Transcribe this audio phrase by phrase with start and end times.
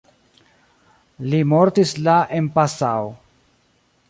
[1.33, 3.15] Li mortis la en Passau.